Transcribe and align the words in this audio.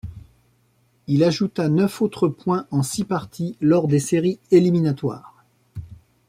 Il 1.05 1.23
ajouta 1.23 1.69
neuf 1.69 2.01
autres 2.01 2.27
points 2.27 2.65
en 2.71 2.81
six 2.81 3.03
parties 3.03 3.55
lors 3.61 3.87
des 3.87 3.99
séries 3.99 4.39
éliminatoires. 4.49 5.45